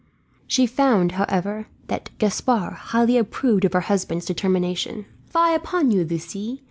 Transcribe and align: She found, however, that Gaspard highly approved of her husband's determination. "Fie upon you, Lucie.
She 0.47 0.65
found, 0.65 1.11
however, 1.11 1.67
that 1.85 2.09
Gaspard 2.17 2.73
highly 2.73 3.17
approved 3.19 3.65
of 3.65 3.73
her 3.73 3.81
husband's 3.81 4.25
determination. 4.25 5.05
"Fie 5.29 5.53
upon 5.53 5.91
you, 5.91 6.03
Lucie. 6.03 6.59